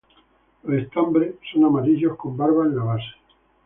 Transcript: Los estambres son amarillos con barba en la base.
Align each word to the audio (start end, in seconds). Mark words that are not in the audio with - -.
Los 0.63 0.81
estambres 0.81 1.35
son 1.53 1.63
amarillos 1.65 2.17
con 2.17 2.35
barba 2.35 2.65
en 2.65 2.75
la 2.75 2.81
base. 2.85 3.05